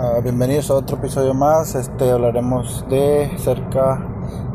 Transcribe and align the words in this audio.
Uh, 0.00 0.22
bienvenidos 0.22 0.70
a 0.70 0.74
otro 0.74 0.96
episodio 0.96 1.34
más. 1.34 1.74
Este 1.74 2.12
hablaremos 2.12 2.84
de 2.88 3.32
cerca 3.36 4.00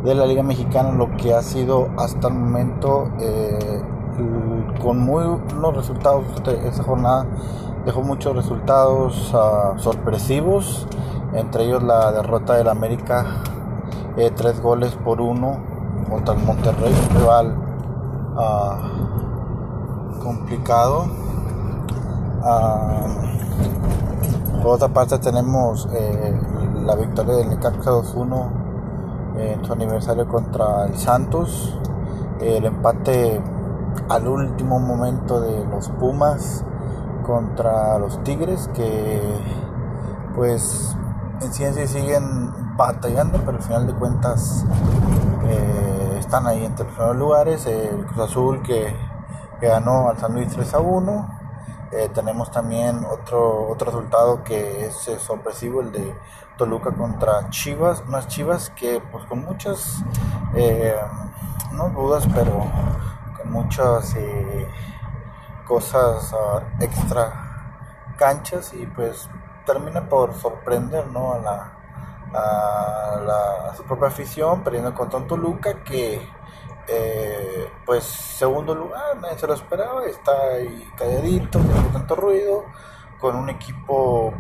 de 0.01 0.15
la 0.15 0.25
Liga 0.25 0.41
Mexicana, 0.41 0.93
lo 0.93 1.17
que 1.17 1.33
ha 1.33 1.41
sido 1.41 1.89
hasta 1.97 2.29
el 2.29 2.35
momento 2.35 3.11
eh, 3.19 3.81
con 4.81 4.99
muy 4.99 5.25
buenos 5.25 5.75
resultados. 5.75 6.23
Este, 6.35 6.65
esta 6.65 6.83
jornada 6.83 7.25
dejó 7.85 8.03
muchos 8.03 8.33
resultados 8.33 9.33
uh, 9.33 9.77
sorpresivos, 9.79 10.87
entre 11.33 11.65
ellos 11.65 11.83
la 11.83 12.13
derrota 12.13 12.53
del 12.53 12.69
América, 12.69 13.43
eh, 14.15 14.31
tres 14.33 14.61
goles 14.61 14.95
por 15.03 15.19
uno 15.19 15.57
contra 16.09 16.35
el 16.35 16.43
Monterrey, 16.45 16.93
un 17.09 17.17
rival 17.19 17.57
uh, 18.37 20.19
complicado. 20.23 21.05
Por 24.63 24.75
otra 24.75 24.87
parte 24.87 25.19
tenemos 25.19 25.89
eh, 25.91 26.39
la 26.85 26.95
victoria 26.95 27.33
del 27.33 27.49
Necaxa 27.49 27.91
2-1 27.91 28.51
en 29.35 29.65
su 29.65 29.73
aniversario 29.73 30.25
contra 30.25 30.85
el 30.85 30.97
Santos, 30.97 31.77
el 32.39 32.63
empate 32.63 33.41
al 34.07 34.25
último 34.25 34.79
momento 34.79 35.41
de 35.41 35.65
los 35.65 35.89
Pumas 35.89 36.63
contra 37.25 37.99
los 37.99 38.23
Tigres 38.23 38.69
que 38.73 39.21
pues 40.33 40.95
en 41.41 41.51
ciencia 41.51 41.85
siguen 41.85 42.77
batallando 42.77 43.39
pero 43.39 43.57
al 43.57 43.63
final 43.63 43.85
de 43.85 43.93
cuentas 43.95 44.65
eh, 45.45 46.15
están 46.19 46.47
ahí 46.47 46.63
entre 46.63 46.85
los 46.85 46.93
primeros 46.93 47.17
lugares 47.17 47.65
el 47.65 48.05
Cruz 48.05 48.29
Azul 48.29 48.63
que, 48.63 48.95
que 49.59 49.67
ganó 49.67 50.07
al 50.07 50.17
San 50.19 50.33
Luis 50.33 50.47
3 50.53 50.73
a 50.73 50.79
1 50.79 51.42
eh, 51.95 52.09
tenemos 52.13 52.51
también 52.51 53.05
otro, 53.05 53.67
otro 53.69 53.91
resultado 53.91 54.43
que 54.43 54.87
es 54.87 55.07
eh, 55.07 55.19
sorpresivo, 55.19 55.81
el 55.81 55.91
de 55.91 56.15
Toluca 56.57 56.91
contra 56.91 57.49
Chivas, 57.49 58.03
unas 58.07 58.27
Chivas 58.27 58.71
que 58.71 58.99
pues 59.11 59.23
con 59.25 59.45
muchas, 59.45 60.03
eh, 60.55 60.95
no 61.71 61.89
dudas, 61.89 62.27
pero 62.33 62.65
con 63.37 63.51
muchas 63.51 64.15
cosas 65.65 66.33
uh, 66.33 66.83
extra 66.83 68.13
canchas 68.17 68.73
y 68.73 68.85
pues 68.85 69.29
termina 69.65 70.07
por 70.07 70.33
sorprender 70.33 71.07
¿no? 71.07 71.33
a, 71.33 71.39
la, 71.39 71.71
a, 72.33 73.19
la, 73.25 73.69
a 73.69 73.75
su 73.75 73.83
propia 73.83 74.07
afición, 74.07 74.63
perdiendo 74.63 74.93
contra 74.93 75.19
un 75.19 75.27
Toluca 75.27 75.83
que 75.83 76.27
eh, 76.87 77.69
pues 77.85 78.03
segundo 78.03 78.75
lugar, 78.75 79.17
nadie 79.17 79.37
se 79.37 79.47
lo 79.47 79.53
esperaba, 79.53 80.05
está 80.05 80.31
ahí 80.55 80.91
calladito, 80.97 81.59
sin 81.59 81.93
tanto 81.93 82.15
ruido, 82.15 82.65
con 83.19 83.35
un 83.35 83.49
equipo 83.49 84.33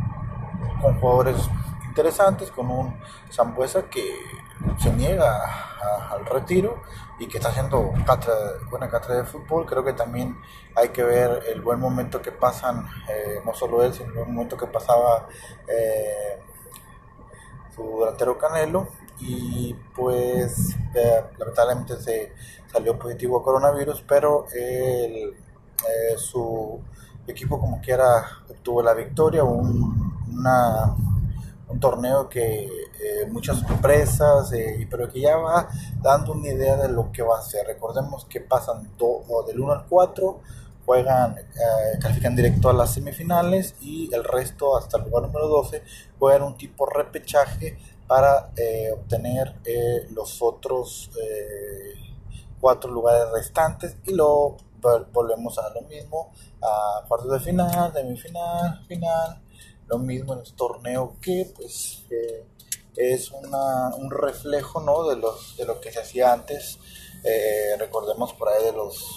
con 0.81 0.99
jugadores 0.99 1.49
interesantes, 1.87 2.51
con 2.51 2.69
un 2.69 2.99
Zambuesa 3.31 3.83
que 3.83 4.03
se 4.77 4.91
niega 4.91 5.29
al 6.11 6.25
retiro 6.25 6.81
y 7.19 7.27
que 7.27 7.37
está 7.37 7.49
haciendo 7.49 7.93
buena 8.69 8.89
cátedra 8.89 9.17
de 9.17 9.23
fútbol. 9.23 9.65
Creo 9.65 9.83
que 9.83 9.93
también 9.93 10.37
hay 10.75 10.89
que 10.89 11.03
ver 11.03 11.43
el 11.47 11.61
buen 11.61 11.79
momento 11.79 12.21
que 12.21 12.31
pasan, 12.31 12.87
eh, 13.09 13.41
no 13.45 13.53
solo 13.53 13.83
él, 13.83 13.93
sino 13.93 14.09
el 14.09 14.15
buen 14.15 14.33
momento 14.33 14.57
que 14.57 14.67
pasaba 14.67 15.27
eh, 15.67 16.41
su 17.75 17.99
delantero 17.99 18.37
Canelo 18.37 18.87
y 19.19 19.73
pues 19.95 20.75
eh, 20.95 21.23
lamentablemente 21.37 21.97
se 21.97 22.33
salió 22.71 22.97
positivo 22.97 23.39
a 23.39 23.43
coronavirus, 23.43 24.03
pero 24.07 24.45
el, 24.53 25.29
eh, 25.33 26.17
su 26.17 26.79
equipo 27.27 27.59
como 27.59 27.79
quiera 27.79 28.25
obtuvo 28.49 28.81
la 28.81 28.93
victoria, 28.93 29.43
un, 29.43 30.25
una, 30.31 30.95
un 31.67 31.79
torneo 31.79 32.27
que 32.27 32.65
eh, 32.65 33.25
muchas 33.31 33.59
sorpresas, 33.59 34.51
pero 34.89 35.09
que 35.09 35.21
ya 35.21 35.37
va 35.37 35.69
dando 36.01 36.33
una 36.33 36.49
idea 36.49 36.75
de 36.75 36.89
lo 36.89 37.11
que 37.11 37.21
va 37.21 37.39
a 37.39 37.41
ser. 37.41 37.65
Recordemos 37.67 38.25
que 38.25 38.41
pasan 38.41 38.83
del 39.47 39.59
1 39.59 39.71
al 39.71 39.85
4, 39.87 40.41
juegan, 40.85 41.37
califican 42.01 42.35
directo 42.35 42.69
a 42.69 42.73
las 42.73 42.93
semifinales 42.93 43.75
y 43.79 44.13
el 44.13 44.23
resto 44.23 44.75
hasta 44.75 44.97
el 44.97 45.05
lugar 45.05 45.23
número 45.23 45.47
12 45.47 45.81
juegan 46.19 46.43
un 46.43 46.57
tipo 46.57 46.85
repechaje 46.85 47.77
para 48.07 48.51
eh, 48.57 48.91
obtener 48.93 49.55
eh, 49.65 50.07
los 50.11 50.41
otros 50.41 51.09
eh, 51.21 51.95
cuatro 52.59 52.91
lugares 52.91 53.31
restantes 53.33 53.95
y 54.05 54.13
luego 54.13 54.57
volvemos 55.13 55.57
a 55.59 55.69
lo 55.69 55.81
mismo 55.83 56.31
a 56.61 57.05
cuartos 57.07 57.31
de 57.31 57.39
final, 57.39 57.93
semifinal, 57.93 58.85
final, 58.85 59.41
lo 59.87 59.97
mismo 59.97 60.33
en 60.33 60.39
el 60.39 60.53
torneo 60.53 61.15
que 61.21 61.51
pues 61.55 62.03
es 62.97 63.31
una, 63.31 63.95
un 63.95 64.11
reflejo 64.11 64.81
¿no? 64.81 65.07
de, 65.07 65.15
los, 65.15 65.55
de 65.55 65.65
lo 65.65 65.79
que 65.79 65.91
se 65.91 66.01
hacía 66.01 66.33
antes, 66.33 66.79
recordemos 67.79 68.33
por 68.33 68.49
ahí 68.49 68.65
de 68.65 68.73
los 68.73 69.15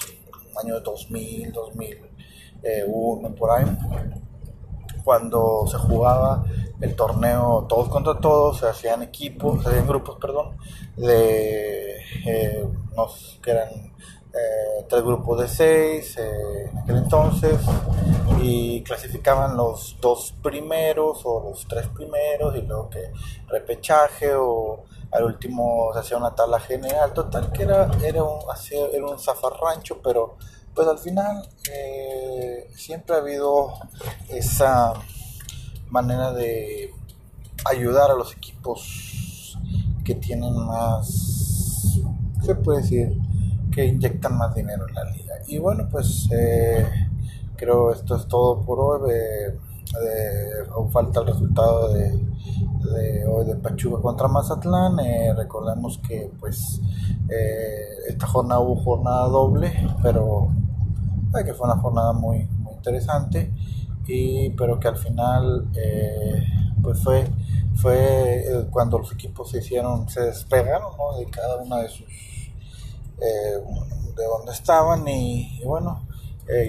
años 0.62 0.82
2000, 0.84 1.52
2001, 1.52 3.34
por 3.34 3.50
ahí, 3.50 3.66
cuando 5.06 5.64
se 5.70 5.78
jugaba 5.78 6.44
el 6.80 6.96
torneo 6.96 7.64
todos 7.68 7.88
contra 7.88 8.18
todos, 8.18 8.58
se 8.58 8.66
hacían 8.66 9.04
equipos, 9.04 9.62
se 9.62 9.68
hacían 9.68 9.86
grupos, 9.86 10.18
perdón, 10.20 10.56
de, 10.96 11.96
eh, 12.26 12.68
que 13.40 13.50
eran 13.52 13.68
eh, 13.68 14.84
tres 14.88 15.04
grupos 15.04 15.42
de 15.42 15.48
seis 15.48 16.18
eh, 16.18 16.70
en 16.72 16.78
aquel 16.78 16.96
entonces, 16.96 17.54
y 18.42 18.82
clasificaban 18.82 19.56
los 19.56 19.96
dos 20.00 20.34
primeros 20.42 21.20
o 21.24 21.50
los 21.50 21.68
tres 21.68 21.86
primeros, 21.86 22.56
y 22.56 22.62
luego 22.62 22.90
que 22.90 23.12
repechaje 23.46 24.34
o 24.34 24.82
al 25.12 25.22
último 25.22 25.90
se 25.92 26.00
hacía 26.00 26.16
una 26.16 26.34
tabla 26.34 26.58
general, 26.58 27.12
total 27.12 27.52
que 27.52 27.62
era, 27.62 27.88
era, 28.02 28.24
un, 28.24 28.40
era 28.92 29.06
un 29.06 29.20
zafarrancho, 29.20 30.00
pero 30.02 30.36
pues 30.76 30.86
al 30.86 30.98
final 30.98 31.48
siempre 32.76 33.16
ha 33.16 33.18
habido 33.18 33.72
esa 34.28 34.92
manera 35.90 36.32
de 36.32 36.92
ayudar 37.64 38.10
a 38.10 38.14
los 38.14 38.32
equipos 38.36 39.58
que 40.04 40.14
tienen 40.14 40.54
más, 40.54 41.98
se 42.42 42.54
puede 42.54 42.82
decir, 42.82 43.18
que 43.72 43.86
inyectan 43.86 44.38
más 44.38 44.54
dinero 44.54 44.86
en 44.88 44.94
la 44.94 45.04
liga. 45.10 45.34
Y 45.48 45.58
bueno, 45.58 45.88
pues 45.90 46.28
eh, 46.32 46.86
creo 47.56 47.92
esto 47.92 48.16
es 48.16 48.26
todo 48.26 48.62
por 48.62 48.78
hoy. 48.78 49.12
Eh, 49.12 49.58
aún 50.72 50.90
falta 50.92 51.20
el 51.20 51.26
resultado 51.26 51.92
de, 51.92 53.26
hoy 53.26 53.46
de 53.46 53.56
Pachuca 53.56 54.00
contra 54.00 54.28
Mazatlán. 54.28 55.00
Eh, 55.00 55.34
recordemos 55.34 55.98
que 56.06 56.30
pues 56.38 56.80
esta 58.08 58.26
jornada 58.28 58.60
hubo 58.60 58.76
jornada 58.76 59.26
doble, 59.26 59.72
pero 60.02 60.50
que 61.44 61.54
fue 61.54 61.66
una 61.70 61.80
jornada 61.80 62.12
muy, 62.12 62.46
muy 62.46 62.74
interesante 62.74 63.52
y 64.06 64.50
pero 64.50 64.78
que 64.78 64.88
al 64.88 64.96
final 64.96 65.68
eh, 65.74 66.44
pues 66.82 67.02
fue 67.02 67.28
fue 67.74 68.44
eh, 68.46 68.66
cuando 68.70 68.98
los 68.98 69.12
equipos 69.12 69.50
se 69.50 69.58
hicieron 69.58 70.08
se 70.08 70.22
despegaron 70.22 70.92
de 71.18 71.26
cada 71.26 71.56
una 71.56 71.78
de 71.78 71.88
sus 71.88 72.06
eh, 73.20 73.58
de 74.16 74.24
donde 74.24 74.52
estaban 74.52 75.06
y, 75.08 75.60
bueno 75.64 76.06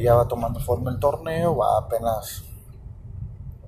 ya 0.01 0.15
va 0.15 0.27
tomando 0.27 0.59
forma 0.59 0.89
el 0.89 0.97
torneo 0.97 1.55
va 1.55 1.77
apenas 1.77 2.43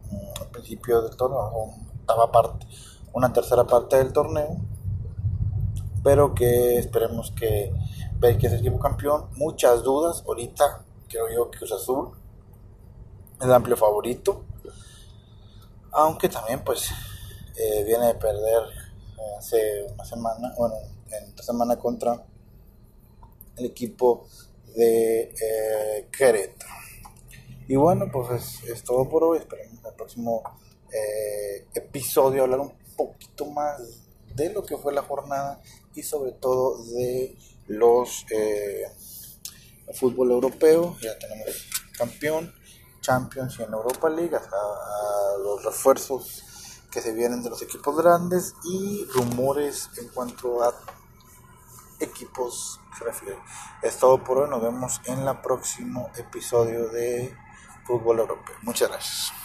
mm, 0.09 0.41
al 0.41 0.47
principio 0.47 1.03
del 1.03 1.16
torneo 1.16 1.71
estaba 2.00 2.31
parte 2.31 2.66
una 3.13 3.31
tercera 3.31 3.66
parte 3.66 3.97
del 3.97 4.11
torneo 4.11 4.57
pero 6.03 6.33
que 6.33 6.79
esperemos 6.79 7.29
que 7.31 7.71
ve 8.19 8.38
que 8.38 8.47
es 8.47 8.53
el 8.53 8.59
equipo 8.59 8.80
campeón 8.80 9.30
muchas 9.35 9.84
dudas 9.84 10.24
ahorita 10.28 10.85
creo 11.07 11.30
yo 11.30 11.50
que 11.50 11.59
Cruz 11.59 11.72
Azul 11.72 12.12
el 13.41 13.53
amplio 13.53 13.78
favorito. 13.78 14.46
Aunque 15.91 16.30
también 16.30 16.63
pues 16.63 16.89
eh, 17.57 17.83
viene 17.83 18.07
de 18.07 18.16
perder 18.16 18.63
eh, 18.63 19.38
hace 19.38 19.83
una 19.94 20.06
semana, 20.06 20.54
bueno, 20.57 20.75
en 21.07 21.24
esta 21.25 21.44
semana 21.44 21.77
contra 21.77 22.25
el 23.57 23.66
equipo 23.66 24.27
de 24.75 25.22
eh, 25.22 26.07
Querétaro. 26.12 26.72
Y 27.68 27.75
bueno, 27.75 28.06
pues 28.12 28.63
es, 28.63 28.83
todo 28.83 29.07
por 29.10 29.24
hoy. 29.24 29.39
Esperemos 29.39 29.80
en 29.80 29.86
el 29.86 29.94
próximo 29.94 30.44
eh, 30.92 31.68
episodio 31.74 32.44
hablar 32.44 32.60
un 32.60 32.74
poquito 32.95 33.45
más 33.45 33.81
de 34.33 34.51
lo 34.54 34.63
que 34.63 34.77
fue 34.77 34.94
la 34.94 35.01
jornada 35.01 35.62
y 35.95 36.04
sobre 36.04 36.31
todo 36.31 36.83
de 36.83 37.38
los 37.69 38.25
fútbol 39.94 40.31
europeo. 40.31 40.98
Ya 41.01 41.18
tenemos 41.18 41.68
campeón 41.98 42.54
Champions 43.01 43.57
y 43.60 43.63
en 43.63 43.74
Europa 43.74 44.10
League, 44.10 44.36
hasta 44.36 44.57
los 45.44 45.63
refuerzos 45.63 46.44
que 46.92 47.01
se 47.01 47.13
vienen 47.13 47.44
de 47.44 47.50
los 47.50 47.62
equipos 47.62 47.95
grandes 47.95 48.56
y 48.63 49.06
rumores 49.13 49.89
en 49.98 50.10
cuanto 50.10 50.63
a 50.63 50.74
equipos 52.00 52.80
se 52.98 53.04
refiere. 53.04 53.38
Es 53.81 53.98
todo 53.98 54.24
por 54.24 54.39
hoy, 54.39 54.50
nos 54.50 54.62
vemos 54.62 55.01
en 55.06 55.27
el 55.27 55.38
próximo 55.39 56.12
episodio 56.18 56.89
de 56.89 57.36
Fútbol 57.86 58.19
Europeo. 58.19 58.56
Muchas 58.63 58.89
gracias. 58.89 59.39